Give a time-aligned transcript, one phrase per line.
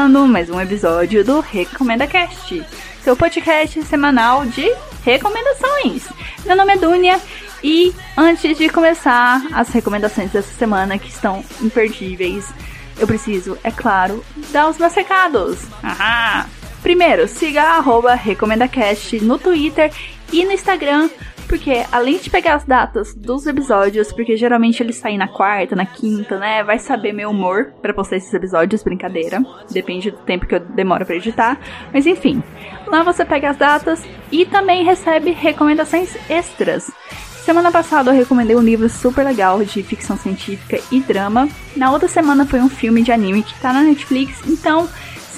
[0.00, 2.64] Começando mais um episódio do Recomenda Cast,
[3.02, 4.74] seu podcast semanal de
[5.04, 6.08] recomendações.
[6.46, 7.20] Meu nome é Dunia
[7.62, 12.48] e antes de começar as recomendações dessa semana que estão imperdíveis,
[12.98, 15.58] eu preciso, é claro, dar os meus recados.
[15.82, 16.48] Ahá!
[16.80, 19.92] Primeiro, siga a RecomendaCast no Twitter
[20.32, 21.10] e no Instagram
[21.50, 25.84] porque além de pegar as datas dos episódios, porque geralmente eles saem na quarta, na
[25.84, 26.62] quinta, né?
[26.62, 29.42] Vai saber meu humor para postar esses episódios, brincadeira.
[29.68, 31.58] Depende do tempo que eu demoro para editar.
[31.92, 32.40] Mas enfim,
[32.86, 36.88] lá você pega as datas e também recebe recomendações extras.
[37.44, 41.48] Semana passada eu recomendei um livro super legal de ficção científica e drama.
[41.74, 44.88] Na outra semana foi um filme de anime que tá na Netflix, então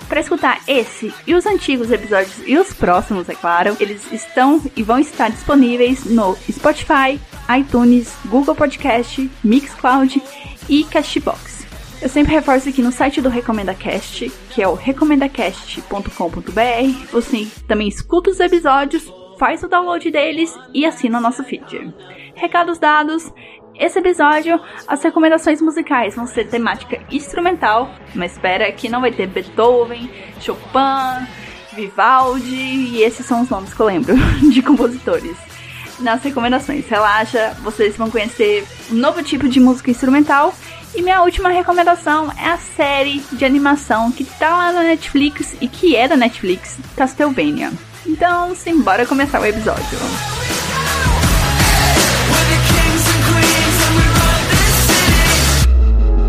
[0.08, 4.84] Para escutar esse e os antigos episódios e os próximos, é claro, eles estão e
[4.84, 7.20] vão estar disponíveis no Spotify,
[7.58, 10.22] iTunes, Google Podcast, Mixcloud
[10.70, 11.64] e Castbox.
[12.02, 17.12] Eu sempre reforço aqui no site do RecomendaCast, que é o recomendacast.com.br.
[17.12, 21.94] Você também escuta os episódios, faz o download deles e assina o nosso feed.
[22.36, 23.32] Recados dados,
[23.76, 29.28] esse episódio, as recomendações musicais vão ser temática instrumental, mas espera que não vai ter
[29.28, 30.10] Beethoven,
[30.42, 31.26] Chopin,
[31.74, 34.14] Vivaldi, e esses são os nomes que eu lembro
[34.52, 35.53] de compositores
[36.00, 36.86] nas recomendações.
[36.88, 40.54] Relaxa, vocês vão conhecer um novo tipo de música instrumental.
[40.96, 45.68] E minha última recomendação é a série de animação que tá lá na Netflix e
[45.68, 47.72] que é da Netflix, Castlevania.
[48.06, 49.98] Então, simbora começar o episódio.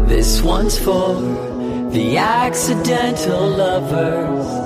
[0.08, 1.16] This one's for
[1.90, 4.63] the accidental lovers.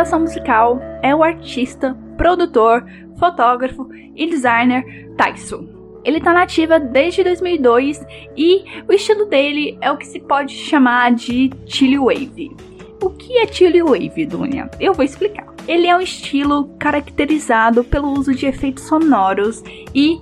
[0.00, 2.84] Recomendação musical é o artista, produtor,
[3.18, 5.68] fotógrafo e designer Tyson.
[6.04, 8.04] Ele tá nativa desde 2002
[8.36, 12.56] e o estilo dele é o que se pode chamar de chili wave.
[13.02, 14.70] O que é chili wave, Dunia?
[14.80, 15.46] Eu vou explicar.
[15.68, 19.62] Ele é um estilo caracterizado pelo uso de efeitos sonoros
[19.94, 20.18] e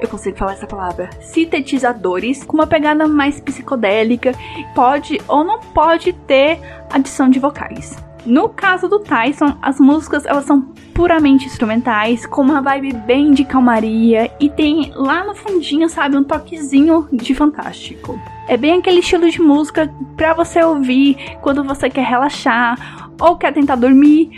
[0.00, 4.32] eu consigo falar essa palavra, sintetizadores com uma pegada mais psicodélica,
[4.74, 6.58] pode ou não pode ter
[6.90, 7.96] adição de vocais.
[8.24, 10.62] No caso do Tyson, as músicas elas são
[10.94, 16.22] puramente instrumentais, com uma vibe bem de calmaria e tem lá no fundinho, sabe, um
[16.22, 18.20] toquezinho de fantástico.
[18.46, 23.52] É bem aquele estilo de música para você ouvir quando você quer relaxar ou quer
[23.52, 24.30] tentar dormir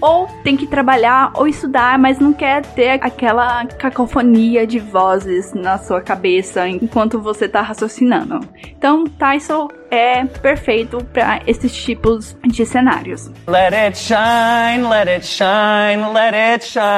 [0.00, 5.78] ou tem que trabalhar ou estudar, mas não quer ter aquela cacofonia de vozes na
[5.78, 8.40] sua cabeça enquanto você tá raciocinando.
[8.76, 13.30] Então, Tyson é perfeito para esses tipos de cenários.
[13.46, 16.88] Let it shine, let it shine, let it shine.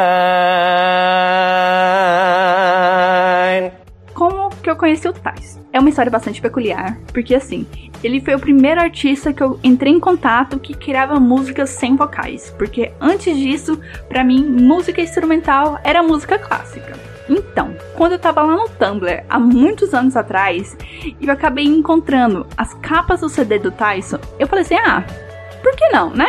[4.62, 5.60] Que eu conheci o Tyson?
[5.72, 7.66] É uma história bastante peculiar, porque assim,
[8.04, 12.54] ele foi o primeiro artista que eu entrei em contato que criava músicas sem vocais,
[12.58, 16.98] porque antes disso, para mim, música instrumental era música clássica.
[17.28, 22.46] Então, quando eu tava lá no Tumblr há muitos anos atrás, e eu acabei encontrando
[22.56, 25.04] as capas do CD do Tyson, eu falei assim: "Ah,
[25.62, 26.28] por que não, né?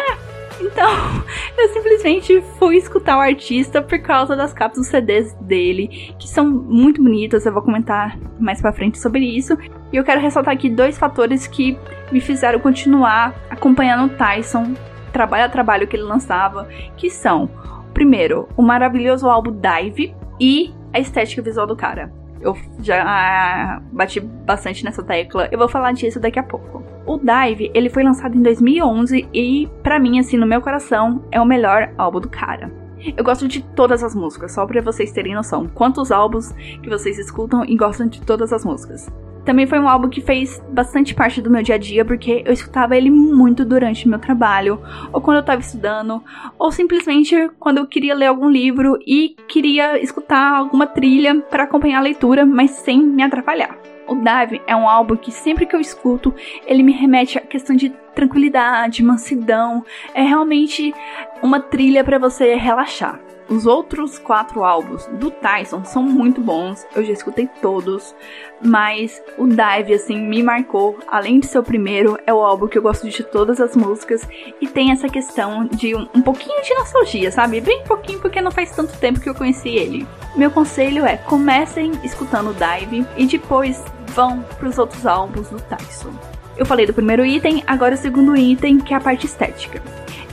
[0.61, 0.89] Então,
[1.57, 6.47] eu simplesmente fui escutar o artista por causa das capas dos CDs dele, que são
[6.47, 9.57] muito bonitas, eu vou comentar mais pra frente sobre isso.
[9.91, 11.77] E eu quero ressaltar aqui dois fatores que
[12.11, 14.73] me fizeram continuar acompanhando o Tyson,
[15.11, 17.49] trabalho a trabalho que ele lançava, que são,
[17.93, 22.11] primeiro, o maravilhoso álbum Dive e a estética visual do cara.
[22.39, 25.47] Eu já bati bastante nessa tecla.
[25.51, 26.80] Eu vou falar disso daqui a pouco.
[27.05, 31.41] O Dive, ele foi lançado em 2011 e, para mim, assim, no meu coração, é
[31.41, 32.71] o melhor álbum do cara.
[33.17, 35.67] Eu gosto de todas as músicas, só para vocês terem noção.
[35.67, 39.09] Quantos álbuns que vocês escutam e gostam de todas as músicas.
[39.45, 42.53] Também foi um álbum que fez bastante parte do meu dia a dia, porque eu
[42.53, 44.79] escutava ele muito durante o meu trabalho,
[45.11, 46.23] ou quando eu estava estudando,
[46.57, 51.99] ou simplesmente quando eu queria ler algum livro e queria escutar alguma trilha para acompanhar
[51.99, 53.77] a leitura, mas sem me atrapalhar.
[54.07, 56.33] O Dive é um álbum que sempre que eu escuto,
[56.65, 59.85] ele me remete à questão de tranquilidade, mansidão.
[60.13, 60.93] É realmente
[61.41, 63.19] uma trilha para você relaxar.
[63.51, 68.15] Os outros quatro álbuns do Tyson são muito bons, eu já escutei todos,
[68.63, 70.97] mas o Dive, assim, me marcou.
[71.05, 74.25] Além de ser o primeiro, é o álbum que eu gosto de todas as músicas
[74.61, 77.59] e tem essa questão de um, um pouquinho de nostalgia, sabe?
[77.59, 80.07] Bem pouquinho, porque não faz tanto tempo que eu conheci ele.
[80.33, 83.83] Meu conselho é comecem escutando o Dive e depois
[84.15, 86.13] vão para os outros álbuns do Tyson.
[86.55, 89.81] Eu falei do primeiro item, agora o segundo item, que é a parte estética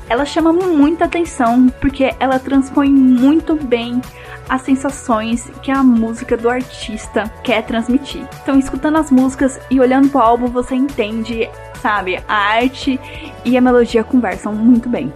[0.09, 4.01] ela chama muita atenção porque ela transpõe muito bem
[4.49, 8.27] as sensações que a música do artista quer transmitir.
[8.43, 11.49] Então, escutando as músicas e olhando pro álbum, você entende,
[11.83, 12.99] sabe, a arte
[13.45, 15.13] e a melodia conversam muito bem.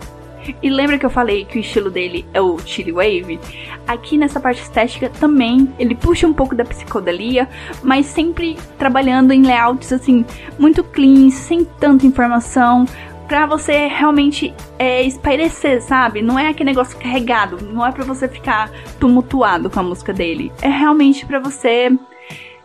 [0.62, 3.38] E lembra que eu falei que o estilo dele é o chili wave?
[3.86, 7.48] Aqui nessa parte estética também ele puxa um pouco da psicodelia,
[7.82, 10.24] mas sempre trabalhando em layouts assim
[10.58, 12.86] muito clean, sem tanta informação,
[13.32, 16.20] pra você realmente é, espairecer, sabe?
[16.20, 18.70] Não é aquele negócio carregado, não é para você ficar
[19.00, 20.52] tumultuado com a música dele.
[20.60, 21.90] É realmente para você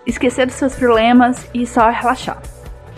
[0.06, 2.42] esquecer dos seus problemas e só relaxar.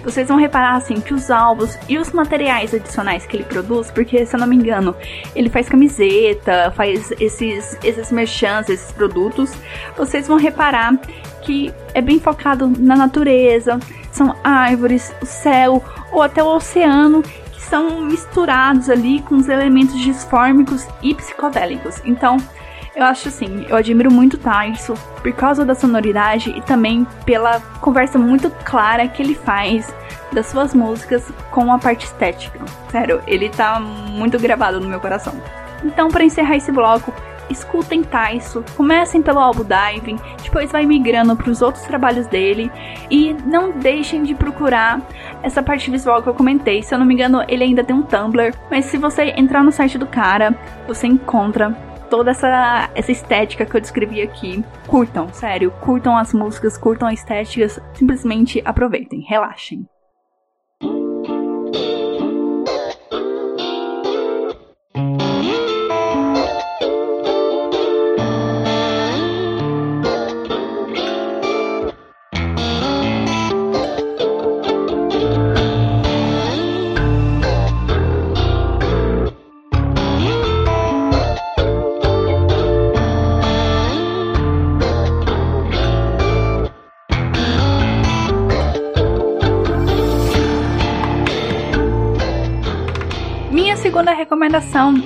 [0.04, 4.26] Vocês vão reparar assim que os álbuns e os materiais adicionais que ele produz, porque
[4.26, 4.96] se eu não me engano,
[5.36, 9.54] ele faz camiseta, faz esses esses merchants, esses produtos,
[9.96, 11.00] vocês vão reparar
[11.44, 13.78] que é bem focado na natureza,
[14.12, 17.22] são árvores, o céu ou até o oceano
[17.60, 22.02] são misturados ali com os elementos disfórmicos e psicodélicos.
[22.06, 22.38] Então,
[22.96, 28.18] eu acho assim, eu admiro muito Tyson por causa da sonoridade e também pela conversa
[28.18, 29.94] muito clara que ele faz
[30.32, 32.60] das suas músicas com a parte estética.
[32.92, 35.34] Sério, ele tá muito gravado no meu coração.
[35.84, 37.14] Então, para encerrar esse bloco,
[37.50, 42.72] escutem Taiso, comecem pelo álbum Diving, depois vai migrando para os outros trabalhos dele
[43.10, 45.02] e não deixem de procurar
[45.42, 46.82] essa parte visual que eu comentei.
[46.84, 49.72] Se eu não me engano, ele ainda tem um Tumblr, mas se você entrar no
[49.72, 50.56] site do cara,
[50.88, 51.76] você encontra
[52.10, 54.64] toda essa, essa estética que eu descrevi aqui.
[54.88, 59.88] Curtam, sério, curtam as músicas, curtam as estéticas, simplesmente aproveitem, relaxem.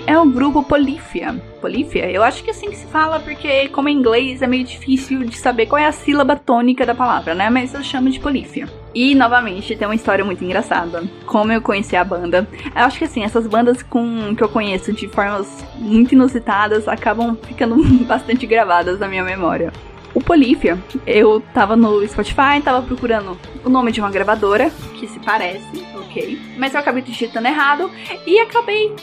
[0.08, 1.34] É o grupo Polífia.
[1.62, 2.10] Polífia?
[2.10, 5.24] Eu acho que é assim que se fala, porque como em inglês é meio difícil
[5.24, 7.50] de saber qual é a sílaba tônica da palavra, né?
[7.52, 8.68] Mas eu chamo de Polífia.
[8.96, 11.04] E, novamente, tem uma história muito engraçada.
[11.28, 12.48] Como eu conheci a banda.
[12.76, 17.38] Eu acho que, assim, essas bandas com, que eu conheço de formas muito inusitadas acabam
[17.44, 19.72] ficando bastante gravadas na minha memória.
[20.16, 25.20] O Polífia, eu tava no Spotify, tava procurando o nome de uma gravadora que se
[25.20, 26.40] parece ok.
[26.58, 27.90] Mas eu acabei digitando errado
[28.26, 28.96] e acabei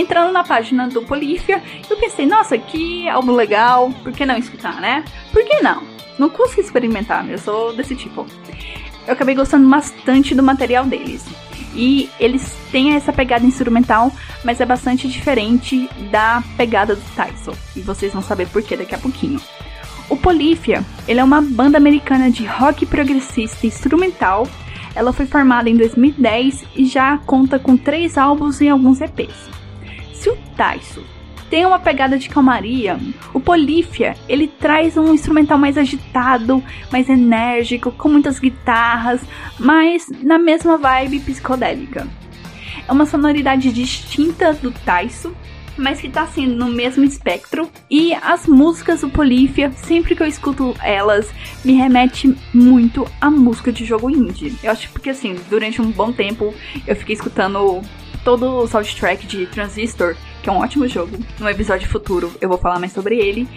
[0.00, 1.62] entrando na página do Polífia.
[1.88, 5.04] Eu pensei, nossa, que álbum legal, por que não escutar, né?
[5.32, 5.82] Por que não?
[6.18, 8.26] Não custa experimentar, eu sou desse tipo.
[9.06, 11.24] Eu acabei gostando bastante do material deles.
[11.74, 14.10] E eles têm essa pegada instrumental,
[14.44, 17.54] mas é bastante diferente da pegada do Tyson.
[17.76, 19.40] E vocês vão saber por que daqui a pouquinho.
[20.08, 24.46] O Polífia, ele é uma banda americana de rock progressista instrumental
[24.98, 29.48] ela foi formada em 2010 e já conta com três álbuns e alguns EPs.
[30.18, 31.04] Se o Taiso
[31.48, 32.98] tem uma pegada de calmaria,
[33.32, 39.20] o Polífia ele traz um instrumental mais agitado, mais enérgico, com muitas guitarras,
[39.58, 42.06] mas na mesma vibe psicodélica.
[42.86, 45.32] É uma sonoridade distinta do Taiso,
[45.76, 47.70] mas que tá assim no mesmo espectro.
[47.88, 51.30] E as músicas do Polífia, sempre que eu escuto elas,
[51.64, 54.56] me remete muito à música de jogo indie.
[54.62, 56.52] Eu acho porque assim, durante um bom tempo
[56.86, 57.80] eu fiquei escutando
[58.28, 61.16] todo o soundtrack de Transistor, que é um ótimo jogo.
[61.40, 63.48] No episódio futuro eu vou falar mais sobre ele.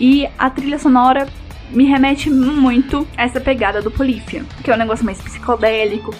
[0.00, 1.28] E a trilha sonora
[1.70, 6.12] me remete muito a essa pegada do Polífia, que é um negócio mais psicodélico,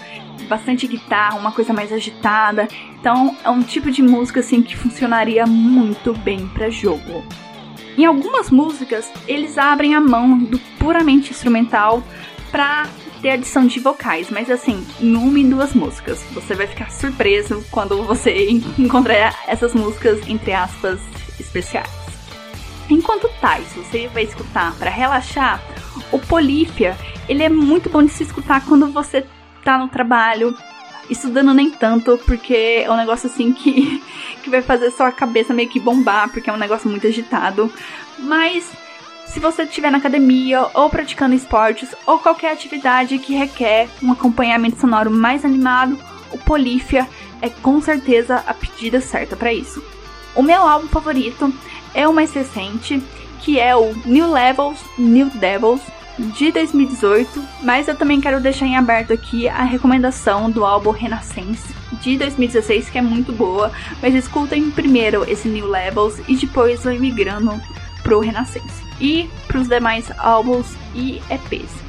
[0.48, 2.68] bastante guitarra, uma coisa mais agitada.
[3.00, 7.24] Então é um tipo de música assim que funcionaria muito bem para jogo.
[7.98, 12.04] Em algumas músicas, eles abrem a mão do puramente instrumental
[12.52, 12.86] para
[13.20, 16.22] ter adição de vocais, mas assim, em uma e duas músicas.
[16.32, 21.00] Você vai ficar surpreso quando você encontrar essas músicas, entre aspas,
[21.38, 21.90] especiais.
[22.88, 25.60] Enquanto Tais, você vai escutar para relaxar,
[26.12, 26.96] o Polífia,
[27.28, 29.26] ele é muito bom de se escutar quando você
[29.64, 30.56] tá no trabalho,
[31.10, 34.02] estudando nem tanto, porque é um negócio assim que,
[34.42, 37.72] que vai fazer sua cabeça meio que bombar, porque é um negócio muito agitado.
[38.18, 38.70] Mas
[39.36, 44.80] se você estiver na academia ou praticando esportes ou qualquer atividade que requer um acompanhamento
[44.80, 45.98] sonoro mais animado,
[46.32, 47.06] o Polífia
[47.42, 49.84] é com certeza a pedida certa para isso.
[50.34, 51.52] O meu álbum favorito
[51.92, 53.02] é o mais recente,
[53.42, 55.82] que é o New Levels, New Devils,
[56.18, 61.74] de 2018, mas eu também quero deixar em aberto aqui a recomendação do álbum Renaissance
[62.00, 66.98] de 2016, que é muito boa, mas escutem primeiro esse New Levels e depois vão
[66.98, 67.52] migrando
[68.02, 71.86] pro Renaissance e pros demais álbuns e EPs.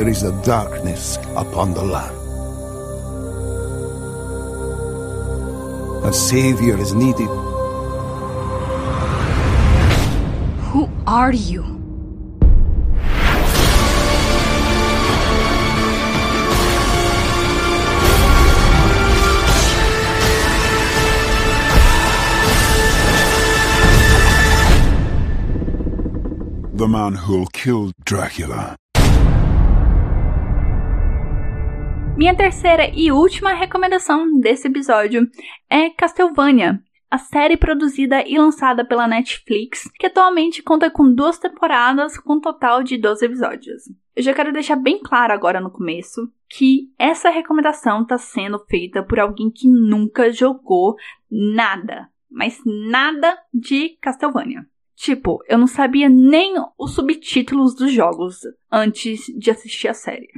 [0.00, 2.16] there is a darkness upon the land.
[6.06, 7.28] A savior is needed.
[11.10, 11.62] Are you?
[26.74, 28.76] The man who'll kill Dracula.
[32.16, 35.28] Minha terceira e última recomendação desse episódio
[35.68, 42.16] é Castlevania, a série produzida e lançada pela Netflix, que atualmente conta com duas temporadas
[42.18, 43.82] com um total de 12 episódios.
[44.14, 49.02] Eu já quero deixar bem claro agora no começo que essa recomendação está sendo feita
[49.02, 50.94] por alguém que nunca jogou
[51.30, 54.64] nada, mas nada de Castlevania.
[54.94, 58.40] Tipo, eu não sabia nem os subtítulos dos jogos
[58.70, 60.28] antes de assistir a série.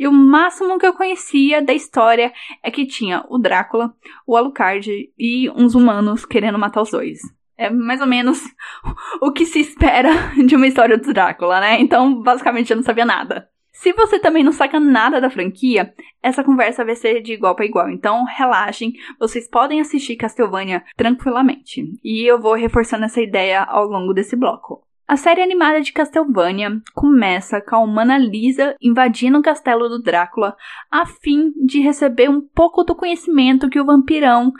[0.00, 3.94] E o máximo que eu conhecia da história é que tinha o Drácula,
[4.26, 7.18] o Alucard e uns humanos querendo matar os dois.
[7.54, 8.42] É mais ou menos
[9.20, 10.08] o que se espera
[10.46, 11.78] de uma história do Drácula, né?
[11.78, 13.50] Então, basicamente, eu não sabia nada.
[13.72, 15.92] Se você também não saca nada da franquia,
[16.22, 17.90] essa conversa vai ser de igual para igual.
[17.90, 21.84] Então, relaxem, vocês podem assistir Castlevania tranquilamente.
[22.02, 24.82] E eu vou reforçando essa ideia ao longo desse bloco.
[25.10, 30.56] A série animada de Castlevania começa com a humana Lisa invadindo o castelo do Drácula
[30.88, 34.52] a fim de receber um pouco do conhecimento que o vampirão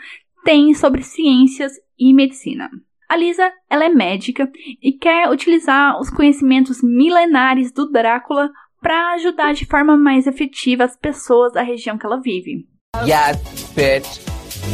[0.43, 2.69] tem sobre ciências e medicina.
[3.07, 4.51] A Lisa, ela é médica
[4.83, 10.97] e quer utilizar os conhecimentos milenares do Drácula para ajudar de forma mais efetiva as
[10.97, 12.67] pessoas da região que ela vive.
[13.05, 14.19] Yes, bitch,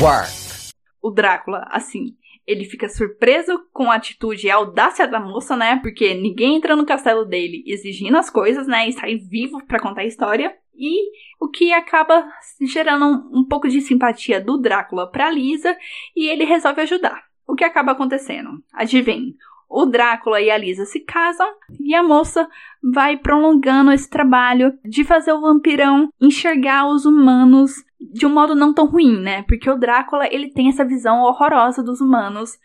[0.02, 0.74] work.
[1.04, 2.16] O Drácula, assim,
[2.48, 5.80] ele fica surpreso com a atitude e a audácia da moça, né?
[5.82, 8.88] Porque ninguém entra no castelo dele exigindo as coisas, né?
[8.88, 10.56] E sai vivo para contar a história.
[10.74, 12.26] E o que acaba
[12.62, 15.76] gerando um, um pouco de simpatia do Drácula pra Lisa
[16.16, 17.22] e ele resolve ajudar.
[17.46, 18.64] O que acaba acontecendo?
[18.74, 19.36] Adivinhe,
[19.70, 21.48] o Drácula e a Lisa se casam
[21.80, 22.48] e a moça
[22.94, 28.74] vai prolongando esse trabalho de fazer o vampirão enxergar os humanos de um modo não
[28.74, 29.44] tão ruim, né?
[29.44, 32.58] Porque o Drácula, ele tem essa visão horrorosa dos humanos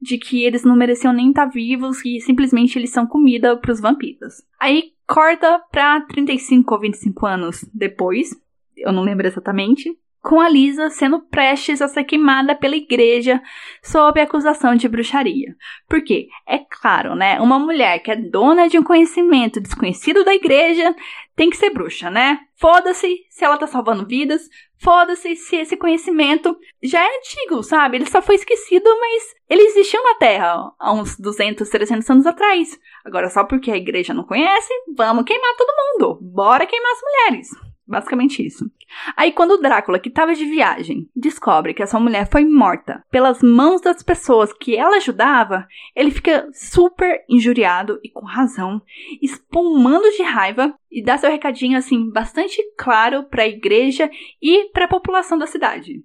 [0.00, 3.80] de que eles não mereciam nem estar vivos e simplesmente eles são comida para os
[3.80, 4.42] vampiros.
[4.60, 8.30] Aí corta pra 35 ou 25 anos depois,
[8.76, 13.40] eu não lembro exatamente, com a Lisa sendo prestes a ser queimada pela igreja
[13.80, 15.54] sob acusação de bruxaria.
[15.88, 17.40] Porque, é claro, né?
[17.40, 20.96] Uma mulher que é dona de um conhecimento desconhecido da igreja
[21.36, 22.40] tem que ser bruxa, né?
[22.56, 24.48] Foda-se se ela tá salvando vidas,
[24.82, 27.98] foda-se se esse conhecimento já é antigo, sabe?
[27.98, 32.76] Ele só foi esquecido, mas ele existiu na Terra há uns 200, 300 anos atrás.
[33.04, 36.18] Agora, só porque a igreja não conhece, vamos queimar todo mundo.
[36.20, 37.65] Bora queimar as mulheres.
[37.86, 38.68] Basicamente isso.
[39.16, 43.42] Aí, quando o Drácula, que estava de viagem, descobre que essa mulher foi morta pelas
[43.42, 48.82] mãos das pessoas que ela ajudava, ele fica super injuriado e com razão,
[49.22, 54.10] espumando de raiva e dá seu recadinho assim bastante claro para a igreja
[54.42, 56.02] e para a população da cidade,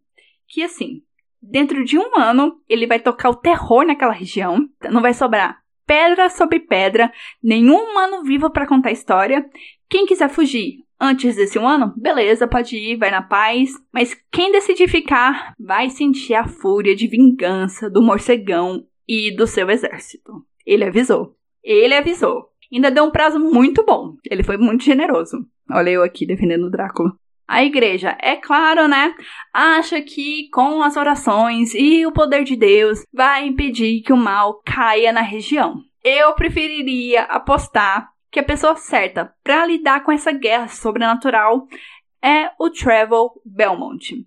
[0.48, 1.02] que assim,
[1.42, 5.62] dentro de um ano ele vai tocar o terror naquela região, não vai sobrar
[5.92, 7.12] pedra sobre pedra,
[7.44, 9.46] nenhum humano vivo para contar a história.
[9.90, 13.72] Quem quiser fugir antes desse um ano, beleza, pode ir, vai na paz.
[13.92, 19.70] Mas quem decidir ficar vai sentir a fúria de vingança do morcegão e do seu
[19.70, 20.46] exército.
[20.66, 21.36] Ele avisou.
[21.64, 22.50] Ele avisou.
[22.72, 24.16] Ainda deu um prazo muito bom.
[24.30, 25.46] Ele foi muito generoso.
[25.70, 27.12] Olha eu aqui defendendo o Drácula.
[27.48, 29.14] A igreja, é claro, né?
[29.54, 34.62] Acha que com as orações e o poder de Deus vai impedir que o mal
[34.66, 35.82] caia na região.
[36.02, 41.68] Eu preferiria apostar que a pessoa certa para lidar com essa guerra sobrenatural
[42.24, 44.26] é o Trevor Belmont.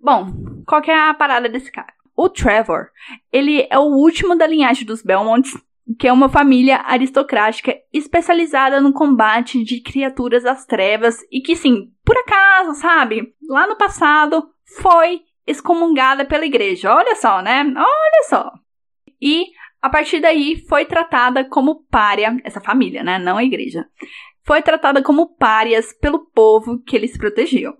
[0.00, 0.32] Bom,
[0.66, 1.92] qual que é a parada desse cara?
[2.16, 2.90] O Trevor,
[3.32, 5.56] ele é o último da linhagem dos Belmonts,
[5.98, 11.92] que é uma família aristocrática especializada no combate de criaturas das trevas e que, sim,
[12.04, 14.48] por acaso, sabe, lá no passado
[14.80, 16.94] foi excomungada pela igreja.
[16.94, 17.62] Olha só, né?
[17.62, 18.52] Olha só.
[19.20, 19.46] E
[19.82, 23.18] a partir daí foi tratada como párea, essa família, né?
[23.18, 23.86] Não a igreja.
[24.44, 27.74] Foi tratada como párias pelo povo que eles protegiam.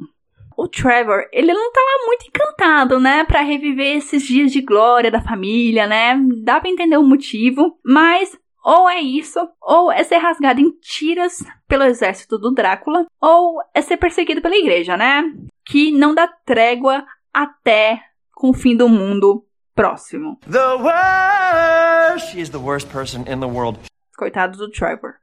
[0.57, 5.11] O Trevor, ele não tá lá muito encantado, né, para reviver esses dias de glória
[5.11, 6.21] da família, né?
[6.45, 11.43] Dá para entender o motivo, mas ou é isso, ou é ser rasgado em tiras
[11.67, 15.25] pelo exército do Drácula, ou é ser perseguido pela igreja, né?
[15.65, 18.03] Que não dá trégua até
[18.35, 20.39] com o fim do mundo próximo.
[20.51, 21.90] The worst.
[22.29, 23.79] She is the worst person in the world.
[24.17, 25.21] Coitado do Trevor.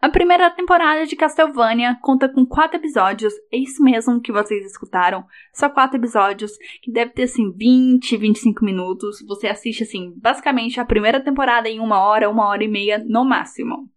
[0.00, 5.24] A primeira temporada de Castlevania conta com quatro episódios, é isso mesmo que vocês escutaram,
[5.52, 9.18] só quatro episódios, que deve ter assim 20, 25 minutos.
[9.26, 13.24] Você assiste assim, basicamente a primeira temporada em uma hora, uma hora e meia no
[13.24, 13.88] máximo.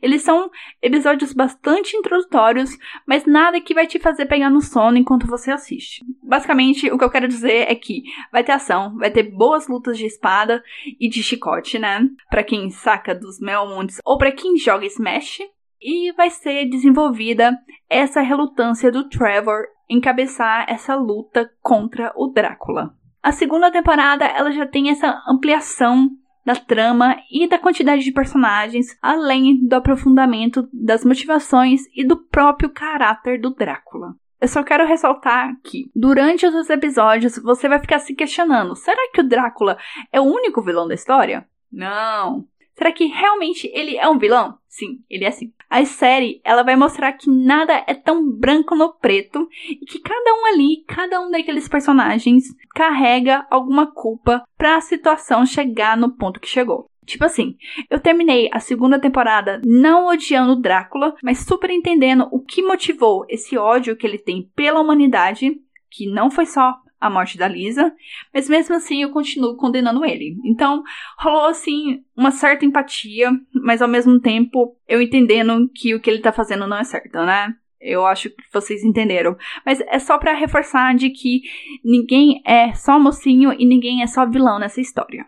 [0.00, 0.50] Eles são
[0.80, 2.76] episódios bastante introdutórios,
[3.06, 6.04] mas nada que vai te fazer pegar no sono enquanto você assiste.
[6.22, 9.98] Basicamente, o que eu quero dizer é que vai ter ação, vai ter boas lutas
[9.98, 10.62] de espada
[11.00, 12.08] e de chicote, né?
[12.30, 15.40] Para quem saca dos Melmonts ou para quem joga Smash.
[15.84, 17.58] E vai ser desenvolvida
[17.90, 22.94] essa relutância do Trevor encabeçar essa luta contra o Drácula.
[23.22, 26.08] A segunda temporada ela já tem essa ampliação
[26.44, 32.70] da trama e da quantidade de personagens, além do aprofundamento das motivações e do próprio
[32.70, 34.14] caráter do Drácula.
[34.40, 39.20] Eu só quero ressaltar que, durante os episódios, você vai ficar se questionando: será que
[39.20, 39.78] o Drácula
[40.12, 41.46] é o único vilão da história?
[41.70, 42.44] Não.
[42.74, 44.58] Será que realmente ele é um vilão?
[44.68, 45.52] Sim, ele é sim.
[45.68, 50.34] A série, ela vai mostrar que nada é tão branco no preto e que cada
[50.34, 56.40] um ali, cada um daqueles personagens carrega alguma culpa para a situação chegar no ponto
[56.40, 56.86] que chegou.
[57.04, 57.56] Tipo assim,
[57.90, 63.58] eu terminei a segunda temporada não odiando Drácula, mas super entendendo o que motivou esse
[63.58, 65.56] ódio que ele tem pela humanidade,
[65.90, 67.92] que não foi só a morte da Lisa,
[68.32, 70.36] mas mesmo assim eu continuo condenando ele.
[70.44, 70.84] Então,
[71.18, 76.20] rolou assim uma certa empatia, mas ao mesmo tempo eu entendendo que o que ele
[76.20, 77.52] tá fazendo não é certo, né?
[77.80, 79.36] Eu acho que vocês entenderam.
[79.66, 81.42] Mas é só para reforçar de que
[81.84, 85.26] ninguém é só mocinho e ninguém é só vilão nessa história.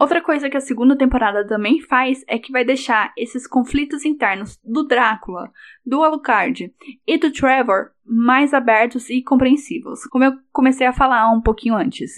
[0.00, 4.58] Outra coisa que a segunda temporada também faz é que vai deixar esses conflitos internos
[4.64, 5.52] do Drácula,
[5.84, 6.72] do Alucard
[7.06, 12.12] e do Trevor mais abertos e compreensivos, como eu comecei a falar um pouquinho antes.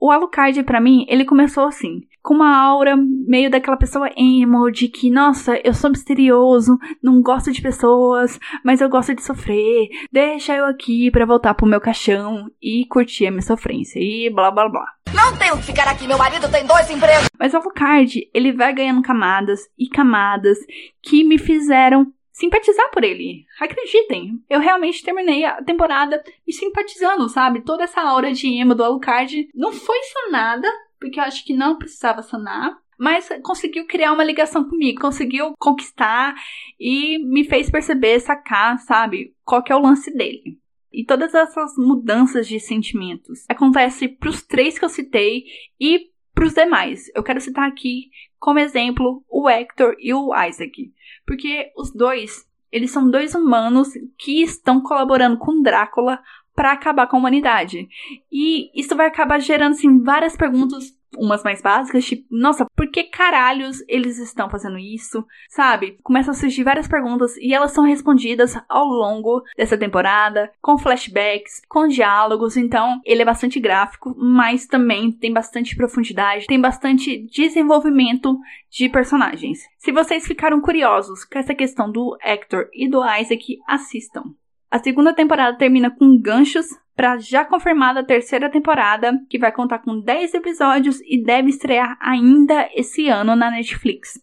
[0.00, 4.88] O Alucard, para mim, ele começou assim, com uma aura meio daquela pessoa emo, de
[4.88, 10.54] que, nossa, eu sou misterioso, não gosto de pessoas, mas eu gosto de sofrer, deixa
[10.54, 14.68] eu aqui para voltar pro meu caixão e curtir a minha sofrência, e blá blá
[14.68, 14.86] blá.
[15.12, 17.28] Não tenho que ficar aqui, meu marido tem dois empregos.
[17.38, 20.58] Mas o Alucard, ele vai ganhando camadas e camadas
[21.02, 23.44] que me fizeram simpatizar por ele.
[23.60, 27.60] Acreditem, eu realmente terminei a temporada me simpatizando, sabe?
[27.60, 30.68] Toda essa aura de emo do Alucard não foi sanada,
[31.02, 32.78] porque eu acho que não precisava sanar.
[32.96, 36.36] Mas conseguiu criar uma ligação comigo, conseguiu conquistar
[36.78, 40.60] e me fez perceber, sacar, sabe, qual que é o lance dele.
[40.92, 45.44] E todas essas mudanças de sentimentos acontecem para os três que eu citei
[45.80, 47.10] e para os demais.
[47.12, 50.92] Eu quero citar aqui como exemplo o Hector e o Isaac,
[51.26, 56.20] porque os dois, eles são dois humanos que estão colaborando com Drácula
[56.54, 57.88] para acabar com a humanidade.
[58.30, 63.04] E isso vai acabar gerando assim várias perguntas umas mais básicas, tipo, nossa, por que
[63.04, 65.24] caralhos eles estão fazendo isso?
[65.48, 65.98] Sabe?
[66.02, 71.62] Começam a surgir várias perguntas e elas são respondidas ao longo dessa temporada, com flashbacks,
[71.68, 72.56] com diálogos.
[72.56, 78.38] Então, ele é bastante gráfico, mas também tem bastante profundidade, tem bastante desenvolvimento
[78.70, 79.60] de personagens.
[79.78, 84.34] Se vocês ficaram curiosos com essa questão do Hector e do Isaac, assistam.
[84.72, 86.64] A segunda temporada termina com ganchos
[86.96, 92.70] para já confirmada terceira temporada, que vai contar com 10 episódios e deve estrear ainda
[92.74, 94.18] esse ano na Netflix.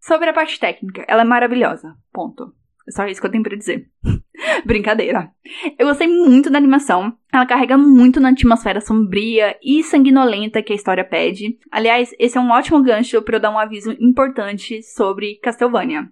[0.00, 1.94] Sobre a parte técnica, ela é maravilhosa.
[2.14, 2.50] Ponto.
[2.88, 3.90] É só isso que eu tenho para dizer.
[4.64, 5.30] Brincadeira.
[5.78, 7.12] Eu gostei muito da animação.
[7.32, 11.58] Ela carrega muito na atmosfera sombria e sanguinolenta que a história pede.
[11.70, 16.08] Aliás, esse é um ótimo gancho para eu dar um aviso importante sobre Castlevania.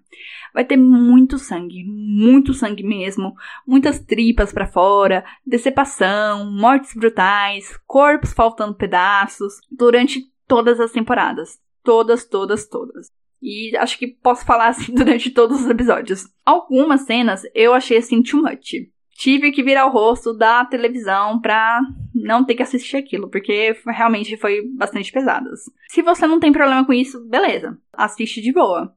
[0.53, 3.33] Vai ter muito sangue, muito sangue mesmo,
[3.67, 11.59] muitas tripas para fora, decepção, mortes brutais, corpos faltando pedaços durante todas as temporadas.
[11.83, 13.18] Todas, todas, todas.
[13.41, 16.25] E acho que posso falar assim durante todos os episódios.
[16.45, 18.73] Algumas cenas eu achei assim too much.
[19.17, 21.81] Tive que virar o rosto da televisão pra
[22.15, 25.59] não ter que assistir aquilo, porque realmente foi bastante pesadas.
[25.89, 28.93] Se você não tem problema com isso, beleza, assiste de boa.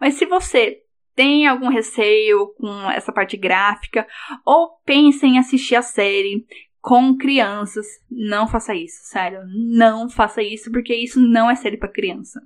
[0.00, 0.78] Mas se você
[1.14, 4.06] tem algum receio com essa parte gráfica
[4.46, 6.46] ou pensa em assistir a série
[6.80, 11.92] com crianças, não faça isso, sério, não faça isso porque isso não é série para
[11.92, 12.40] criança,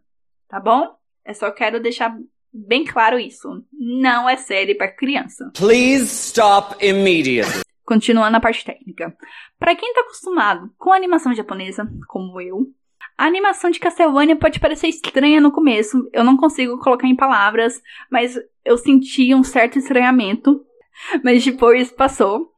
[0.49, 0.97] tá bom?
[1.24, 2.16] Eu é só quero deixar
[2.52, 3.64] bem claro isso.
[3.72, 5.50] Não é série para criança.
[5.54, 7.62] Please stop immediately.
[7.84, 9.16] Continuando a parte técnica.
[9.58, 12.66] Para quem tá acostumado com a animação japonesa, como eu,
[13.16, 16.08] a animação de Castlevania pode parecer estranha no começo.
[16.12, 20.64] Eu não consigo colocar em palavras, mas eu senti um certo estranhamento.
[21.24, 22.52] Mas depois passou.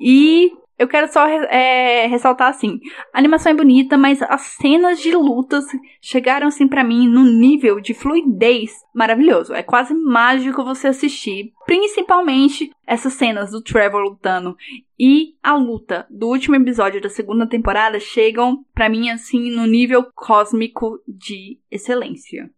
[0.00, 2.80] E eu quero só é, ressaltar assim:
[3.12, 5.64] a animação é bonita, mas as cenas de lutas
[6.00, 9.54] chegaram assim para mim num nível de fluidez maravilhoso.
[9.54, 14.56] É quase mágico você assistir, principalmente essas cenas do Trevor lutando
[14.98, 20.06] e a luta do último episódio da segunda temporada chegam para mim assim no nível
[20.14, 22.50] cósmico de excelência.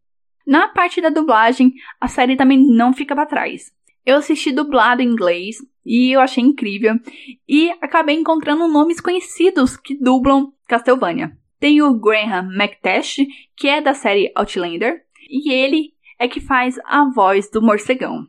[0.47, 3.71] Na parte da dublagem, a série também não fica para trás.
[4.09, 6.95] Eu assisti dublado em inglês e eu achei incrível.
[7.47, 11.37] E acabei encontrando nomes conhecidos que dublam Castlevania.
[11.61, 17.09] Tem o Graham McTash, que é da série Outlander, e ele é que faz a
[17.11, 18.27] voz do morcegão.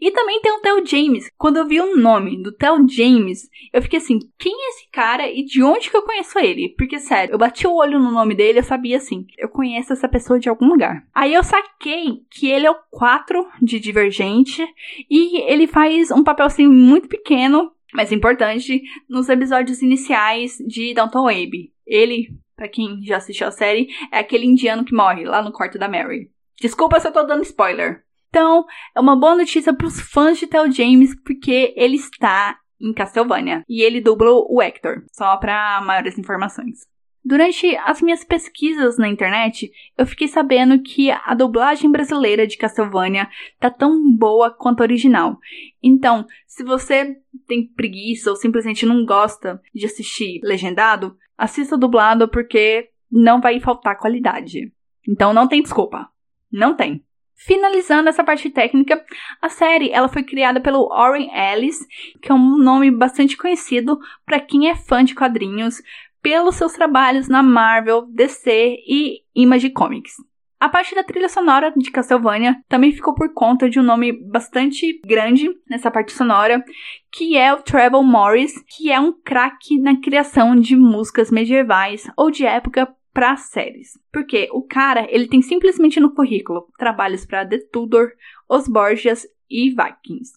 [0.00, 1.30] E também tem o Theo James.
[1.38, 5.30] Quando eu vi o nome do Theo James, eu fiquei assim: quem é esse cara
[5.30, 6.74] e de onde que eu conheço ele?
[6.76, 10.08] Porque, sério, eu bati o olho no nome dele eu sabia assim: eu conheço essa
[10.08, 11.04] pessoa de algum lugar.
[11.14, 14.62] Aí eu saquei que ele é o 4 de Divergente
[15.10, 21.28] e ele faz um papel assim muito pequeno, mas importante, nos episódios iniciais de Downton
[21.28, 21.72] Abbey.
[21.86, 25.78] Ele, para quem já assistiu a série, é aquele indiano que morre lá no quarto
[25.78, 26.30] da Mary.
[26.60, 28.04] Desculpa se eu tô dando spoiler.
[28.28, 28.64] Então,
[28.96, 33.62] é uma boa notícia para os fãs de Tel James, porque ele está em Castlevania.
[33.68, 36.80] E ele dublou o Hector, só para maiores informações.
[37.24, 43.28] Durante as minhas pesquisas na internet, eu fiquei sabendo que a dublagem brasileira de Castlevania
[43.60, 45.38] tá tão boa quanto a original.
[45.80, 52.88] Então, se você tem preguiça ou simplesmente não gosta de assistir legendado, assista dublado porque
[53.10, 54.72] não vai faltar qualidade.
[55.06, 56.08] Então não tem desculpa.
[56.52, 57.02] Não tem.
[57.34, 59.02] Finalizando essa parte técnica,
[59.40, 61.78] a série ela foi criada pelo Warren Ellis,
[62.20, 65.82] que é um nome bastante conhecido para quem é fã de quadrinhos,
[66.22, 70.12] pelos seus trabalhos na Marvel, DC e Image Comics.
[70.60, 75.00] A parte da trilha sonora de Castlevania também ficou por conta de um nome bastante
[75.04, 76.64] grande nessa parte sonora,
[77.10, 82.30] que é o Trevor Morris, que é um craque na criação de músicas medievais ou
[82.30, 83.98] de época para séries.
[84.12, 88.12] Porque o cara, ele tem simplesmente no currículo trabalhos para The Tudor,
[88.48, 90.32] Os Borgias e Vikings.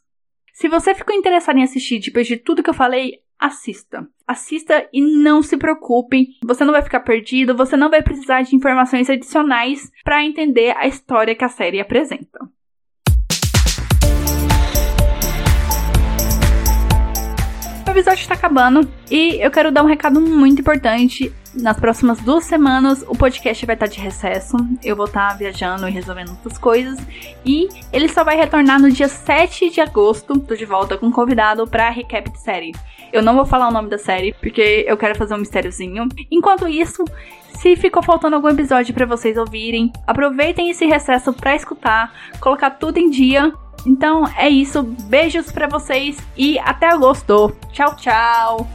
[0.53, 4.07] Se você ficou interessado em assistir depois de tudo que eu falei, assista.
[4.27, 8.55] Assista e não se preocupe, você não vai ficar perdido, você não vai precisar de
[8.55, 12.39] informações adicionais para entender a história que a série apresenta.
[17.95, 21.31] episódio está acabando e eu quero dar um recado muito importante.
[21.55, 24.57] Nas próximas duas semanas, o podcast vai estar de recesso.
[24.83, 26.99] Eu vou estar viajando e resolvendo outras coisas.
[27.45, 30.39] E ele só vai retornar no dia 7 de agosto.
[30.39, 32.73] Tô de volta com um convidado para recap de série.
[33.13, 36.07] Eu não vou falar o nome da série, porque eu quero fazer um mistériozinho.
[36.29, 37.05] Enquanto isso,
[37.53, 42.97] se ficou faltando algum episódio para vocês ouvirem, aproveitem esse recesso para escutar, colocar tudo
[42.97, 43.53] em dia
[43.85, 44.83] então é isso.
[44.83, 47.55] Beijos para vocês e até agosto.
[47.71, 48.67] Tchau, tchau.